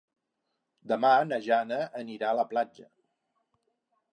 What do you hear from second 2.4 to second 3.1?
la platja.